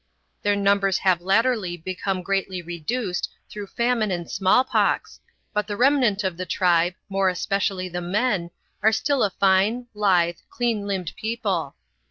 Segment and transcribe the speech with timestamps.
[0.41, 5.19] Their numbers have latterly become greatly reduced through famine and small pox,
[5.53, 8.49] but the remnant of the tribe, more especially the men,
[8.81, 11.75] are still a fine, lithe, clean limbed people.